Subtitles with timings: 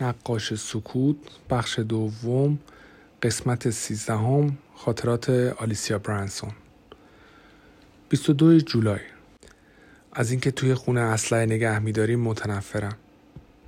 [0.00, 1.16] نقاش سکوت
[1.50, 2.58] بخش دوم
[3.22, 6.52] قسمت سیزدهم خاطرات آلیسیا برانسون.
[8.08, 9.00] 22 جولای.
[10.12, 12.96] از اینکه توی خونه اسلحه نگه میداریم متنفرم.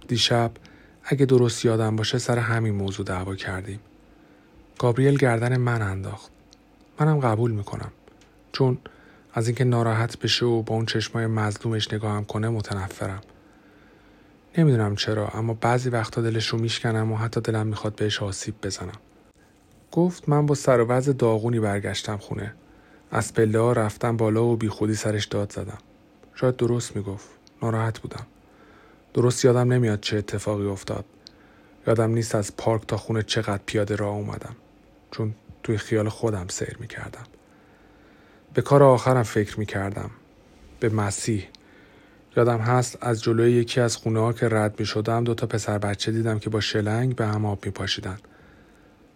[0.09, 0.51] دیشب
[1.05, 3.81] اگه درست یادم باشه سر همین موضوع دعوا کردیم.
[4.79, 6.31] گابریل گردن من انداخت.
[7.01, 7.93] منم قبول می‌کنم.
[8.53, 8.79] چون
[9.35, 13.21] از اینکه ناراحت بشه و با اون چشمای مظلومش نگاهم کنه متنفرم.
[14.59, 18.99] نمی‌دونم چرا اما بعضی وقتا دلش رو میشکنم و حتی دلم می‌خواد بهش آسیب بزنم.
[19.93, 22.55] گفت من با سر و وضع داغونی برگشتم خونه.
[23.11, 25.79] از پله ها رفتم بالا و بی خودی سرش داد زدم.
[26.35, 27.29] شاید درست می‌گفت.
[27.63, 28.27] ناراحت بودم.
[29.15, 31.05] درست یادم نمیاد چه اتفاقی افتاد.
[31.87, 34.57] یادم نیست از پارک تا خونه چقدر پیاده راه اومدم.
[35.11, 37.25] چون توی خیال خودم سیر می‌کردم.
[38.55, 40.11] به کار آخرم فکر می‌کردم.
[40.81, 41.45] به مسیح.
[42.39, 45.79] یادم هست از جلوی یکی از خونه ها که رد می شدم دو تا پسر
[45.79, 48.19] بچه دیدم که با شلنگ به هم آب می پاشیدن.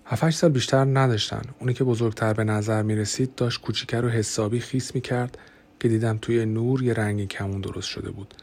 [0.05, 1.43] هفتش سال بیشتر نداشتن.
[1.59, 5.39] اونی که بزرگتر به نظر می رسید داشت کوچیکر و حسابی خیس می کرد
[5.81, 8.35] که دیدم توی نور یه رنگی کمون درست شده بود.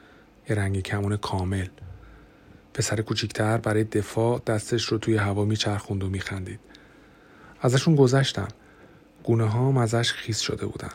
[0.49, 1.67] یه رنگی کمون کامل.
[2.73, 6.59] پسر کوچیکتر برای دفاع دستش رو توی هوا می چرخوند و می خندید.
[7.61, 8.47] ازشون گذشتم.
[9.23, 10.91] گونه ها ازش خیس شده بودن.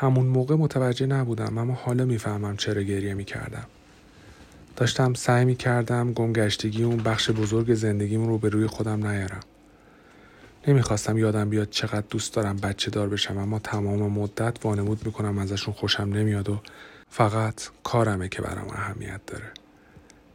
[0.00, 3.66] همون موقع متوجه نبودم اما حالا می‌فهمم چرا گریه می‌کردم.
[4.76, 9.40] داشتم سعی می‌کردم گمگشتگی اون بخش بزرگ زندگیم رو به روی خودم نیارم.
[10.68, 15.74] نمی‌خواستم یادم بیاد چقدر دوست دارم بچه دار بشم اما تمام مدت وانمود می‌کنم ازشون
[15.74, 16.60] خوشم نمیاد و
[17.10, 19.46] فقط کارمه که برام اهمیت داره.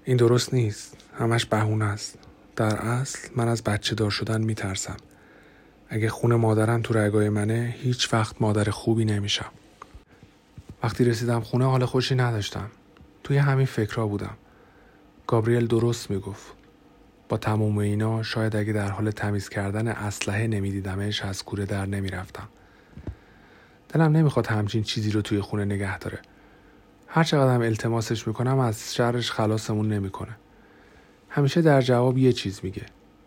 [0.04, 0.98] این درست نیست.
[1.20, 2.18] همش بهونه است.
[2.56, 4.98] در اصل من از بچه دار شدن میترسم.
[5.90, 9.52] اگه خونه مادرم تو رگای منه هیچ وقت مادر خوبی نمیشم.
[10.84, 12.72] وقتی رسیدم خونه حال خوشی نداشتم.
[13.24, 14.38] توی همین فکرها بودم.
[15.28, 16.54] گابریل درست می‌گفت.
[17.30, 22.48] با تمام اینا شاید اگه در حال تمیز کردن اسلحه نمیدیدمش از کوره در نمی‌رفتم.
[23.90, 26.20] دلم نمی‌خواد همچین چیزی رو توی خونه نگه داره.
[27.08, 30.36] هر چقدر التماسش می‌کنم از شرش خلاصمون نمی‌کنه.
[31.30, 32.86] همیشه در جواب یه چیز میگه.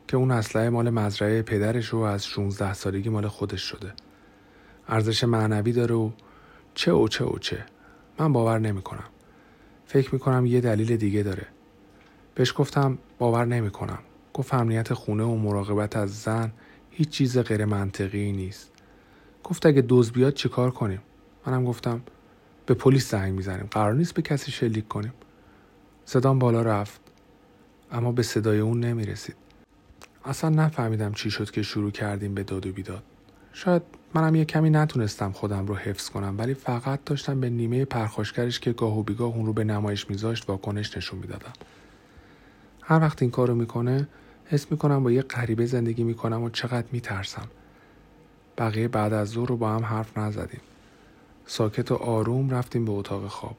[0.08, 3.92] که اون اسلحه مال مزرعه پدرش رو از 16 سالگی مال خودش شده.
[4.88, 6.10] ارزش معنوی داره و
[6.74, 7.64] چه و چه و چه.
[8.18, 9.08] من باور نمی کنم.
[9.86, 11.46] فکر می کنم یه دلیل دیگه داره.
[12.34, 13.98] بهش گفتم باور نمی کنم.
[14.34, 16.52] گفت امنیت خونه و مراقبت از زن
[16.90, 18.70] هیچ چیز غیر منطقی نیست.
[19.44, 21.00] گفت اگه دوز بیاد چیکار کنیم؟
[21.46, 22.02] منم گفتم
[22.66, 23.68] به پلیس زنگ می‌زنیم.
[23.70, 25.12] قرار نیست به کسی شلیک کنیم.
[26.04, 27.00] صدام بالا رفت.
[27.92, 29.45] اما به صدای اون نمی رسید.
[30.26, 33.02] اصلا نفهمیدم چی شد که شروع کردیم به داد و بیداد.
[33.52, 33.82] شاید
[34.14, 38.72] منم یه کمی نتونستم خودم رو حفظ کنم ولی فقط داشتم به نیمه پرخاشگرش که
[38.72, 41.52] گاه و بیگاه اون رو به نمایش میذاشت واکنش نشون می‌دادم.
[42.82, 44.08] هر وقت این کارو می‌کنه
[44.44, 47.48] حس می‌کنم با یه غریبه زندگی می‌کنم و چقدر میترسم.
[48.58, 50.60] بقیه بعد از ظهر رو با هم حرف نزدیم.
[51.46, 53.56] ساکت و آروم رفتیم به اتاق خواب.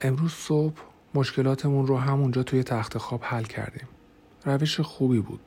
[0.00, 0.80] امروز صبح
[1.14, 3.88] مشکلاتمون رو همونجا توی تخت خواب حل کردیم.
[4.44, 5.40] روش خوبی بود.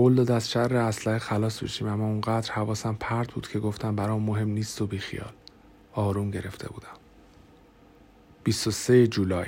[0.00, 4.22] قول داد از شر اسلحه خلاص بشیم اما اونقدر حواسم پرت بود که گفتم برام
[4.22, 5.32] مهم نیست و بیخیال.
[5.92, 6.96] آروم گرفته بودم.
[8.44, 9.46] 23 جولای.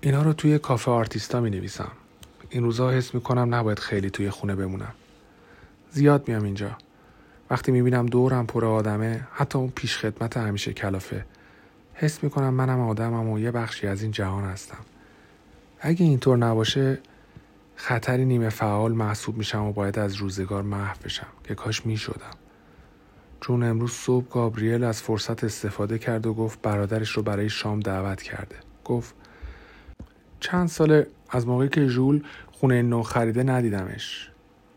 [0.00, 1.92] اینا رو توی کافه آرتیستا می نویسم
[2.50, 4.94] این روزا حس می کنم نباید خیلی توی خونه بمونم.
[5.90, 6.70] زیاد میام اینجا.
[7.50, 11.24] وقتی می بینم دورم پر آدمه حتی اون پیش خدمت همیشه کلافه.
[11.94, 14.84] حس می کنم منم آدمم و یه بخشی از این جهان هستم.
[15.80, 16.98] اگه اینطور نباشه
[17.76, 22.34] خطری نیمه فعال محسوب میشم و باید از روزگار محو بشم که کاش می‌شدم.
[23.40, 28.22] چون امروز صبح گابریل از فرصت استفاده کرد و گفت برادرش رو برای شام دعوت
[28.22, 28.56] کرده.
[28.84, 29.14] گفت
[30.40, 32.22] چند ساله از موقعی که ژول
[32.52, 34.30] خونه نو خریده ندیدمش.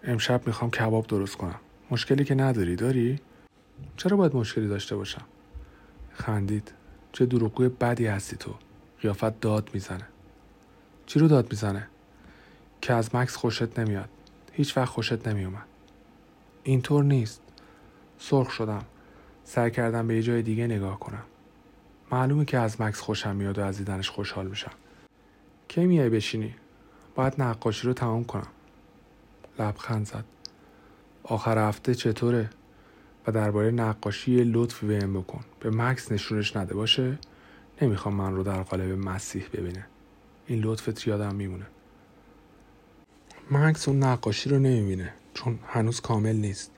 [0.04, 1.60] امشب می‌خوام کباب درست کنم.
[1.92, 3.20] مشکلی که نداری داری؟
[3.98, 5.26] چرا باید مشکلی داشته باشم؟
[6.14, 6.72] خندید.
[7.12, 8.56] چه دروغگوی بدی هستی تو.
[9.02, 10.08] قیافت داد می‌زنه.
[11.06, 11.88] چی رو داد می‌زنه؟
[12.81, 14.10] که از مکس خوشت نمیاد.
[14.52, 15.66] هیچ وقت خوشت نمیومد.
[16.64, 17.42] اینطور نیست.
[18.20, 18.86] سرخ شدم.
[19.44, 21.24] سعی کردم به یه جای دیگه نگاه کنم.
[22.12, 24.72] معلومه که از مکس خوشم میاد و از دیدنش خوشحال میشم.
[25.68, 26.56] کی میای بشینی؟
[27.16, 28.48] باید نقاشی رو تمام کنم.
[29.60, 30.26] لبخند زد.
[31.24, 32.50] آخر هفته چطوره؟
[33.28, 35.44] و درباره نقاشی لطفی بهم بکن.
[35.60, 37.18] به مکس نشونش نده باشه؟
[37.81, 39.86] نمی‌خوام من رو در قالب مسیح ببینه.
[40.48, 41.66] این لطفت یادم میمونه.
[43.51, 46.72] مکس اون نقاشی رو نمی‌بینه چون هنوز کامل نیست.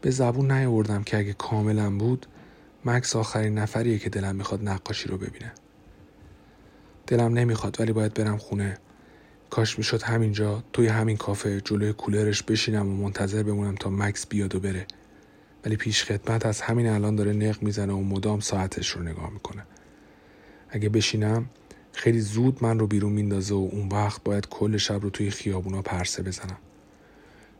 [0.00, 2.26] به زبون نیاوردم که اگه کاملا بود
[2.84, 5.52] مکس آخرین نفریه که دلم می‌خواد نقاشی رو ببینه.
[7.06, 8.78] دلم نمی‌خواد ولی باید برم خونه.
[9.50, 14.54] کاش می‌شد همینجا توی همین کافه جلوی کولرش بشینم و منتظر بمونم تا مکس بیاد
[14.54, 14.86] و بره.
[15.64, 19.62] ولی پیش خدمت از همین الان داره نق می‌زنه و مدام ساعتش رو نگاه می‌کنه.
[20.68, 21.46] اگه بشینم
[21.96, 25.82] خیلی زود من رو بیرون میندازه و اون وقت باید کل شب رو توی خیابونا
[25.82, 26.58] پرسه بزنم.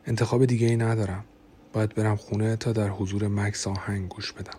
[0.06, 1.24] انتخاب دیگه ای ندارم.
[1.72, 4.58] باید برم خونه تا در حضور مکس آهنگ گوش بدم.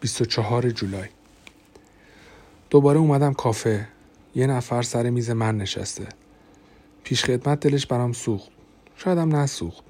[0.00, 1.08] 24 جولای.
[2.70, 3.88] دوباره اومدم کافه.
[4.34, 6.08] یه نفر سر میز من نشسته.
[7.04, 8.50] پیش خدمت دلش برام سوخت.
[8.96, 9.84] شایدم نسوخت.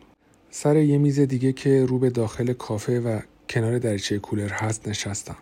[0.51, 5.37] سر یه میز دیگه که رو به داخل کافه و کنار دریچه کولر هست نشستم.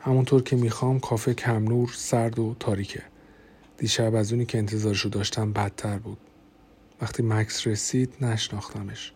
[0.00, 3.02] همونطور که می‌خوام کافه کم نور سرد و تاریکه
[3.76, 6.18] دیشب از اونی که انتظارشو داشتم بدتر بود
[7.00, 9.12] وقتی مکس رسید نشناختمش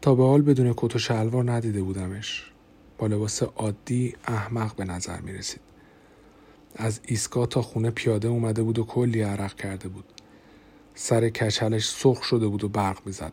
[0.00, 2.52] تا به حال بدون کت و شلوار ندیده بودمش
[2.98, 5.60] با لباس عادی احمق به نظر می رسید.
[6.76, 10.04] از ایستگاه تا خونه پیاده اومده بود و کلی عرق کرده بود.
[10.94, 13.32] سر کچلش سرخ شده بود و برق می‌زد.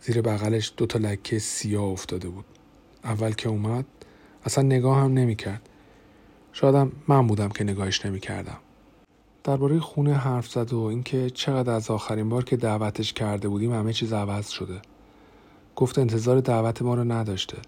[0.00, 2.44] زیر بغلش دو تا لکه سیاه افتاده بود.
[3.04, 3.84] اول که اومد
[4.46, 5.68] اصلا نگاه هم نمی‌کرد.
[6.52, 8.56] شادم من بودم که نگاهش نمی‌کردم.
[9.44, 13.92] درباره خونه حرف زد و اینکه چقدر از آخرین بار که دعوتش کرده بودیم همه
[13.92, 14.82] چیز عوض شده.
[15.76, 17.58] گفت انتظار دعوت ما رو نداشته.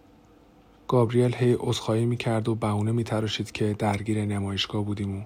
[0.89, 5.23] گابریل هی عذرخواهی می‌کرد و بهونه میتراشید که درگیر نمایشگاه بودیم و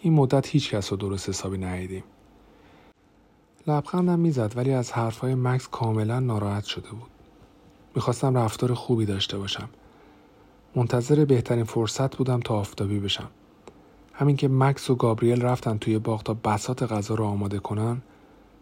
[0.00, 2.04] این مدت هیچ کس رو درست حسابی ندیدیم
[3.66, 7.10] لبخندم می‌زد ولی از حرفهای مکس کاملا ناراحت شده بود
[7.94, 9.68] می‌خواستم رفتار خوبی داشته باشم
[10.76, 13.30] منتظر بهترین فرصت بودم تا آفتابی بشم.
[14.12, 18.02] همین که مکس و گابریل رفتن توی باغ تا بسات غذا رو آماده کنن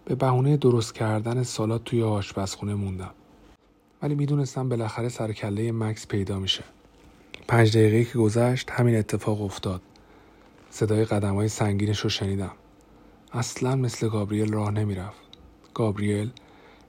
[0.05, 3.10] به بهونه درست کردن سالات توی آشپزخونه موندم.
[4.02, 6.64] ولی می‌دونستم بالاخره سر کله مکس پیدا میشه.
[7.49, 9.82] پنج دقیقه که گذشت همین اتفاق افتاد.
[10.70, 12.52] صدای قدم های سنگینش رو شنیدم.
[13.32, 15.20] اصلا مثل گابریل راه نمی‌رفت.
[15.75, 16.31] گابریل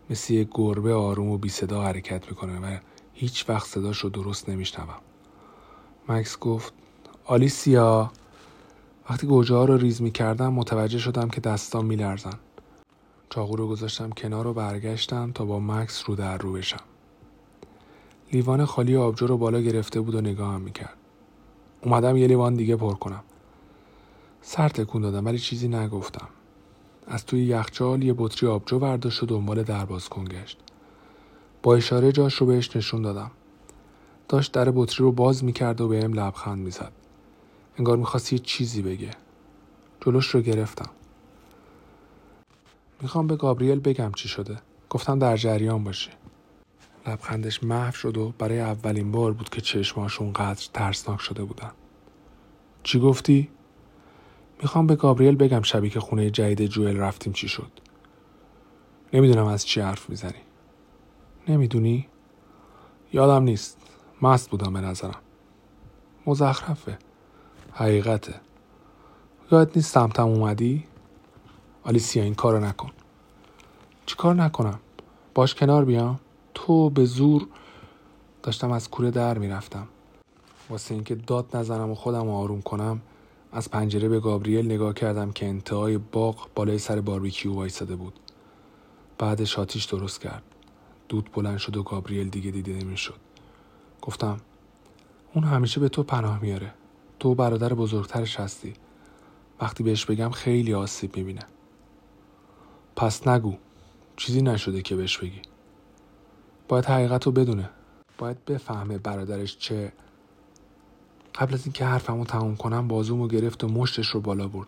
[0.09, 2.77] مثل یه گربه آروم و بی صدا حرکت می‌کنه و
[3.21, 4.97] هیچ وقت صداش رو درست نمیشنوم.
[6.09, 6.73] مکس گفت
[7.25, 8.11] آلیسیا؟
[9.09, 12.39] وقتی گوجه ها رو ریز می‌کردم متوجه شدم که دستام میلرزن.
[13.29, 16.83] چاقو رو گذاشتم کنار و برگشتم تا با مکس رو در رو بشم.
[18.33, 20.97] لیوان خالی آبجو رو بالا گرفته بود و نگاهم می‌کرد.
[21.83, 23.23] اومدم یه لیوان دیگه پر کنم.
[24.41, 26.27] سر تکون دادم ولی چیزی نگفتم.
[27.07, 30.57] از توی یخچال یه بطری آبجو برداشت و دنبال درباز کن گشت.
[31.63, 33.31] با اشاره جاش رو بهش نشون دادم.
[34.29, 36.91] داشت در بطری رو باز می‌کرد و بهم لبخند می‌زد.
[37.77, 39.11] انگار می‌خواست یه چیزی بگه.
[40.01, 40.89] جلوش رو گرفتم.
[43.01, 44.57] می‌خوام به گابریل بگم چی شده.
[44.89, 46.11] گفتم در جریان باشه.
[47.07, 51.71] لبخندش محو شد و برای اولین بار بود که چشماش اونقدر ترسناک شده بودن.
[52.83, 53.49] چی گفتی؟
[54.61, 57.71] می‌خوام به گابریل بگم شبی که خونه جدید جوئل رفتیم چی شد.
[59.13, 60.41] نمی‌دونم از چی حرف می‌زنی.
[61.47, 62.07] نمی‌دونی؟
[63.13, 63.77] یادم نیست
[64.21, 65.21] مست بودم به نظرم
[66.25, 66.97] مزخرفه
[67.73, 68.35] حقیقته
[69.51, 70.83] یاد نیست سمتم اومدی؟
[71.83, 72.91] آلیسیا این کارو نکن
[74.05, 74.79] چی کار نکنم؟
[75.33, 76.19] باش کنار بیام؟
[76.53, 77.47] تو به زور
[78.43, 79.87] داشتم از کوره در می‌رفتم
[80.69, 83.01] واسه اینکه داد نزنم و خودم آروم کنم
[83.51, 88.19] از پنجره به گابریل نگاه کردم که انتهای باغ بالای سر باربیکیو وایساده بود
[89.17, 90.43] بعد شاتیش درست کرد
[91.09, 93.19] دود بلند شد و گابریل دیگه دیده نمی‌شد.
[94.01, 94.37] گفتم
[95.33, 96.73] اون همیشه به تو پناه میاره.
[97.19, 98.73] تو برادر بزرگترش هستی.
[99.61, 101.41] وقتی بهش بگم خیلی آسیب می‌بینه.
[102.95, 103.55] پس نگو
[104.17, 105.41] چیزی نشده که بهش بگی.
[106.67, 107.69] باید حقیقت رو بدونه.
[108.17, 109.93] باید بفهمه برادرش چه.
[111.35, 114.67] قبل از اینکه حرفمو تموم کنم بازومو گرفت و مشتش رو بالا برد.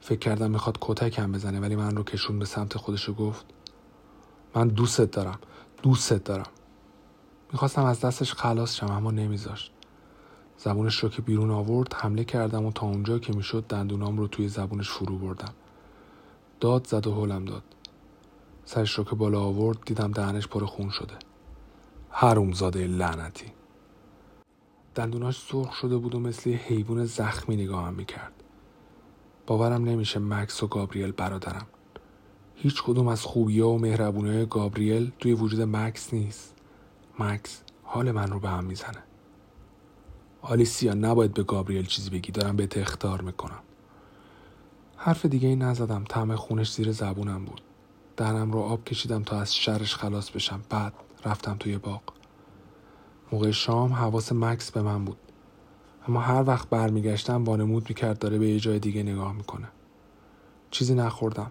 [0.00, 3.46] فکر کردم می‌خواد کتکم بزنه ولی من رو کشون به سمت خودش گفت
[4.54, 5.38] من دوستت دارم
[5.82, 6.46] دوستت دارم.
[7.52, 9.72] می‌خواستم از دستش خلاص شم اما نمیذاشت.
[10.58, 14.48] زبونش رو که بیرون آورد حمله کردم و تا اونجا که می‌شد دندونام رو توی
[14.48, 15.54] زبونش فرو بردم.
[16.60, 17.62] داد زد و هلم داد.
[18.64, 21.14] سرش رو که بالا آورد دیدم دهنش پر خون شده.
[22.52, 23.52] زاده لعنتی.
[24.94, 28.32] دندوناش سرخ شده بود و مثل یه حیوان زخمی نگاهم می‌کرد.
[29.46, 31.66] باورم نمیشه مکس و گابریل برادرم.
[32.54, 36.54] هیچ کدوم از خوبی و مهربونی گابریل توی وجود مکس نیست.
[37.18, 39.02] مکس حال من رو به هم می‌زنه.
[40.42, 42.32] آلیسیا نباید به گابریل چیزی بگی.
[42.32, 43.60] دارم به اختار می‌کنم.
[44.96, 46.04] حرف دیگه ای نزدم.
[46.04, 47.60] طعم خونش زیر زبونم بود.
[48.16, 50.60] دهنم رو آب کشیدم تا از شرش خلاص بشم.
[50.70, 50.92] بعد
[51.24, 52.02] رفتم توی باغ.
[53.32, 55.18] موقع شام حواس مکس به من بود.
[56.08, 59.68] اما هر وقت برمیگشتم وانمود می‌کرد داره به یه جای دیگه نگاه می‌کنه.
[60.70, 61.50] چیزی نخوردم.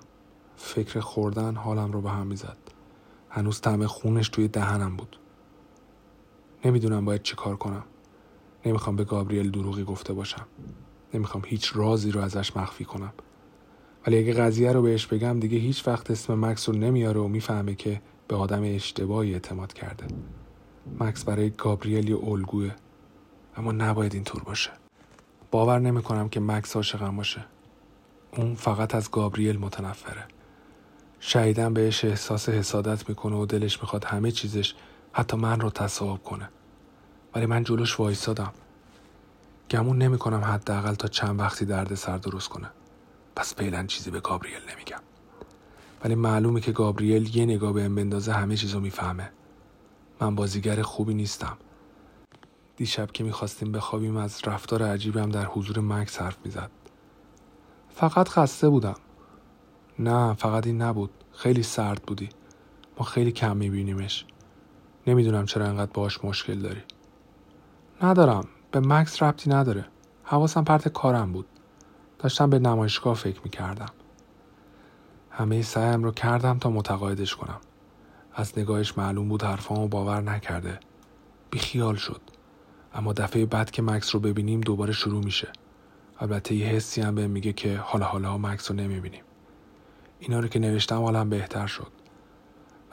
[0.55, 2.57] فکر خوردن حالم رو به هم می‌زد.
[3.29, 5.19] هنوز طعم خونش توی دهنم بود.
[6.65, 7.83] نمی‌دونم باید چی کار کنم.
[8.65, 10.47] نمی‌خوام به گابریل دروغی گفته باشم.
[11.13, 13.13] نمی‌خوام هیچ رازی رو ازش مخفی کنم.
[14.07, 17.75] ولی اگه قضیه رو بهش بگم دیگه هیچ وقت اسم مکس رو نمیاره و می‌فهمه
[17.75, 20.07] که به آدم اشتباهی اعتماد کرده.
[20.99, 22.71] مکس برای گابریل یه الگوه.
[23.57, 24.71] اما نباید اینطور باشه.
[25.51, 27.45] باور نمی‌کنم که مکس عاشقم باشه.
[28.37, 30.23] اون فقط از گابریل متنفره.
[31.23, 34.75] شهیدن بهش احساس حسادت می‌کنه و دلش می‌خواد همه چیزش
[35.13, 36.49] حتی من رو تصاحب کنه.
[37.35, 38.53] ولی من جلوش وایسادم.
[39.69, 42.67] گمون نمی‌کنم حداقل تا چند وقتی درد سر درست کنه.
[43.35, 45.01] پس فعلا چیزی به گابریل نمیگم.
[46.03, 49.31] ولی معلومه که گابریل یه نگاه به بندازه همه چیزو می‌فهمه.
[50.21, 51.57] من بازیگر خوبی نیستم.
[52.77, 56.71] دیشب که می‌خواستیم بخوابیم از رفتار عجیبم در حضور مکس حرف می‌زد.
[57.89, 58.95] فقط خسته بودم.
[59.99, 61.09] نه فقط این نبود.
[61.31, 62.29] خیلی سرد بودی.
[62.97, 64.25] ما خیلی کم میبینیمش.
[65.07, 66.81] نمی‌دونم چرا انقدر باش مشکل داری.
[68.01, 68.47] ندارم.
[68.71, 69.85] به مکس ربطی نداره.
[70.23, 71.45] حواسم پرت کارم بود.
[72.19, 73.89] داشتم به نمایشگاه فکر می‌کردم.
[75.31, 77.59] همه سعیم رو کردم تا متقاعدش کنم.
[78.33, 80.79] از نگاهش معلوم بود حرفامو باور نکرده.
[81.51, 82.21] بیخیال شد.
[82.93, 85.51] اما دفعه بعد که مکس رو ببینیم دوباره شروع میشه.
[86.19, 89.23] البته یه حسی هم به میگه که حالا حالا مکس رو نمی‌بینیم.
[90.23, 91.91] اینا رو که نوشتم حالم بهتر شد.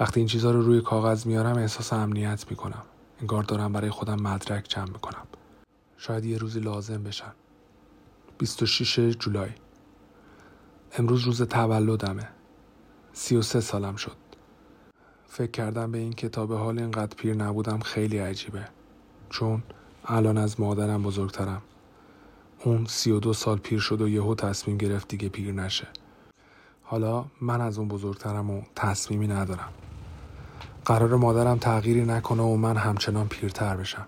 [0.01, 2.83] وقتی این چیزها رو روی کاغذ میارم احساس امنیت می‌کنم.
[3.21, 5.27] انگار دارم برای خودم مدرک جمع می‌کنم.
[5.97, 7.33] شاید یه روزی لازم بشن.
[8.39, 9.51] 26 جولای.
[10.99, 12.29] امروز روز تولدمه.
[13.13, 14.17] 33 سالم شد.
[15.27, 18.69] فکر کردم به این کتاب حال اینقدر پیر نبودم خیلی عجیبه.
[19.31, 19.63] چون
[20.05, 21.63] الان از مادرم بزرگترم.
[22.65, 25.89] اون سی و دو سال پیر شد و یهو تصمیم گرفت دیگه پیر نشه.
[26.91, 29.69] حالا من از اون بزرگترم و تصمیمی ندارم.
[30.85, 34.07] قرار مادرم تغییری نکنه و من همچنان پیرتر بشم.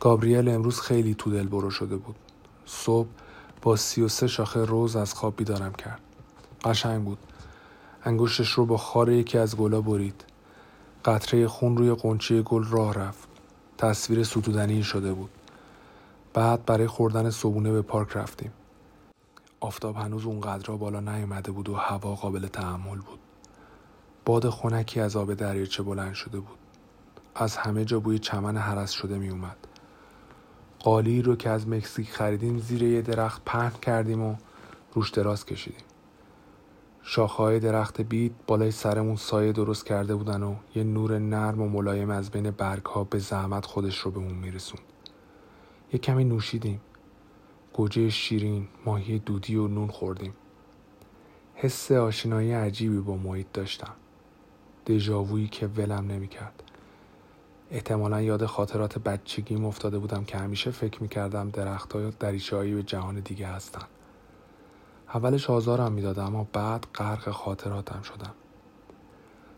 [0.00, 2.16] گابریل امروز خیلی تو دل برو شده بود.
[2.66, 3.08] صبح
[3.62, 6.00] با سی و سه شاخه روز از خواب بیدارم کرد.
[6.64, 7.18] قشنگ بود.
[8.04, 10.24] انگشتش رو با خار یکی از گلا برید.
[11.04, 13.28] قطره خون روی قنچه گل راه رفت.
[13.78, 15.30] تصویر ستودنی شده بود.
[16.34, 18.52] بعد برای خوردن صبونه به پارک رفتیم.
[19.62, 23.18] آفتاب هنوز اونقدر بالا نیومده بود و هوا قابل تحمل بود.
[24.24, 26.58] باد خنکی از آب دریاچه بلند شده بود.
[27.34, 29.56] از همه جا بوی چمن حرس شده می اومد.
[30.78, 34.36] قالی رو که از مکزیک خریدیم زیر یه درخت پهن کردیم و
[34.94, 35.84] روش دراز کشیدیم.
[37.02, 42.10] شاخهای درخت بید بالای سرمون سایه درست کرده بودن و یه نور نرم و ملایم
[42.10, 44.80] از بین برگ ها به زحمت خودش رو به اون میرسون
[45.92, 46.80] یه کمی نوشیدیم.
[47.72, 50.34] گوجه شیرین ماهی دودی و نون خوردیم.
[51.54, 53.92] حس آشنایی عجیبی با محیط داشتم.
[54.86, 56.62] دژاوویی که ولم نمی‌کرد.
[57.70, 63.20] احتمالا یاد خاطرات بچگیم افتاده بودم که همیشه فکر می‌کردم درخت های دریچههایی به جهان
[63.20, 63.86] دیگه هستن.
[65.14, 68.34] اولش آزارم می‌داد اما بعد غرق خاطراتم شدم.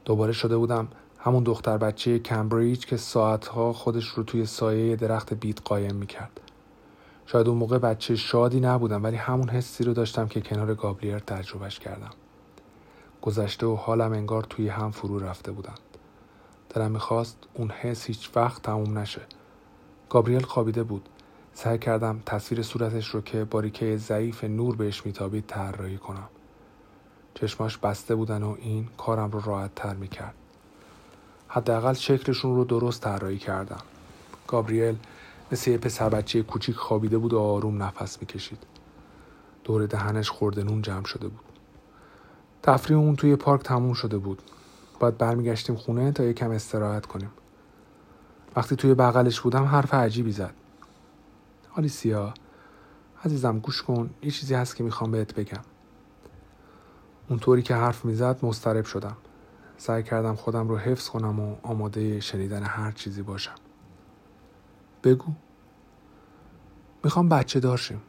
[0.04, 5.62] دوباره شده بودم همون دختر بچه کمبریج که ساعتها خودش رو توی سایه درخت بیت
[5.64, 6.40] قایم می‌کرد.
[7.26, 11.78] شاید اون موقع بچه شادی نبودم ولی همون حسی رو داشتم که کنار گابریل تجربهش
[11.78, 12.11] کردم.
[13.23, 15.75] گذشته و حالم انگار توی هم فرو رفته بودن.
[16.75, 19.21] دلم می‌خواست اون حس هیچ وقت تموم نشه.
[20.09, 21.09] گابریل خوابیده بود.
[21.54, 26.28] سعی کردم تصویر صورتش رو که باریکه ضعیف نور بهش میتابید طراحی کنم.
[27.35, 30.35] چشماش بسته بودن و این کارم رو راحت تر می‌کرد.
[31.49, 33.81] حداقل شکلشون رو درست طراحی کردم.
[34.47, 34.97] گابریل
[35.54, 38.58] مثل یه پسر بچه کوچیک خوابیده بود و آروم نفس می‌کشید.
[39.64, 41.44] دور دهنش خورده نون جمع شده بود.
[42.62, 44.42] تفریح اون توی پارک تموم شده بود.
[45.00, 47.30] باید برمیگشتیم خونه تا یکم استراحت کنیم.
[48.56, 50.54] وقتی توی بغلش بودم حرف عجیبی زد.
[51.76, 52.34] آلیسیا
[53.25, 55.62] عزیزم گوش کن یه چیزی هست که می‌خوام بهت بگم.
[57.30, 59.16] اونطوری که حرف می‌زد مسترب شدم.
[59.76, 63.54] سعی کردم خودم رو حفظ کنم و آماده شنیدن هر چیزی باشم.
[65.04, 65.32] بگو.
[67.04, 68.02] می‌خوام بچه دارشیم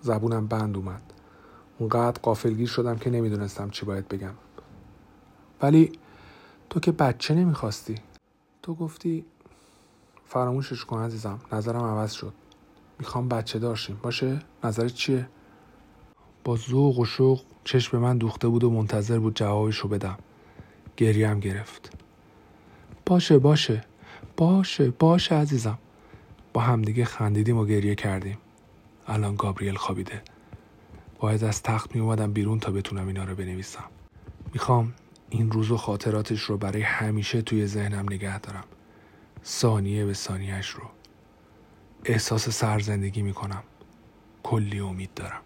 [0.00, 1.02] زبونم بند اومد.
[1.78, 4.34] اونقدر قافلگیر شدم که نمی‌دونستم چی باید بگم.
[5.62, 5.92] ولی
[6.70, 7.94] تو که بچه نمی‌خواستی.
[8.62, 9.24] تو گفتی
[10.24, 11.40] فراموشش کن عزیزم.
[11.52, 12.32] نظرم عوض شد.
[12.98, 15.28] می‌خوام بچه دارشیم باشه؟ نظرت چیه؟
[16.44, 20.18] با ذوق و شوق چشم به من دوخته بود و منتظر بود جوابشو بدم.
[20.96, 21.92] گریم گرفت.
[23.06, 23.84] باشه باشه.
[24.36, 25.78] باشه باشه عزیزم.
[26.54, 28.38] با همدیگه خندیدیم و گریه کردیم.
[29.06, 30.22] الان گابریل خوابیده.
[31.18, 33.84] باید از تخت می اومدم بیرون تا بتونم اینا رو بنویسم.
[34.52, 34.94] می‌خوام
[35.30, 38.64] این روز و خاطراتش رو برای همیشه توی ذهنم نگه دارم.
[39.44, 40.82] ثانیه به ثانیهش رو.
[42.04, 43.62] احساس سرزندگی می‌کنم.
[44.42, 45.40] کلی امید دارم.